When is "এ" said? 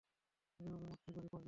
0.69-0.75